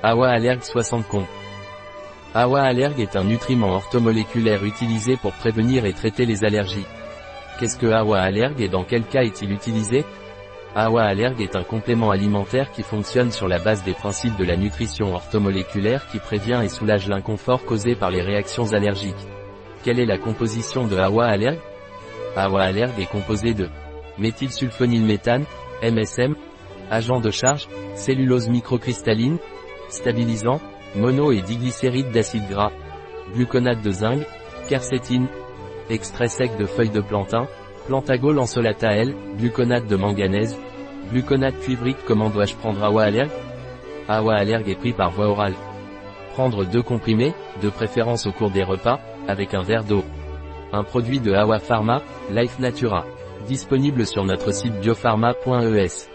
[0.00, 1.26] Awa Allergue 60 con.
[2.32, 6.86] Awa Allergue est un nutriment orthomoléculaire utilisé pour prévenir et traiter les allergies.
[7.58, 10.04] Qu'est-ce que Awa Allergue et dans quel cas est-il utilisé?
[10.76, 14.56] Awa Allergue est un complément alimentaire qui fonctionne sur la base des principes de la
[14.56, 19.16] nutrition orthomoléculaire qui prévient et soulage l'inconfort causé par les réactions allergiques.
[19.82, 21.58] Quelle est la composition de Awa Allergue
[22.36, 23.68] Awa Allergue est composé de
[24.16, 25.44] méthylsulfonylméthane,
[25.82, 26.36] MSM,
[26.88, 29.38] agent de charge, cellulose microcristalline,
[29.88, 30.60] stabilisant,
[30.94, 32.72] mono et diglycéride d'acide gras,
[33.34, 34.20] gluconate de zinc,
[34.68, 35.28] quercétine,
[35.90, 37.46] extrait sec de feuilles de plantain,
[37.86, 40.58] plantagol en solata L, gluconate de manganèse,
[41.10, 43.30] gluconate cuivrique Comment dois-je prendre Awa Allergue
[44.08, 45.54] Awa Allergue est pris par voie orale.
[46.34, 50.04] Prendre deux comprimés, de préférence au cours des repas, avec un verre d'eau.
[50.72, 53.04] Un produit de Awa Pharma, Life Natura.
[53.46, 56.08] Disponible sur notre site biopharma.es.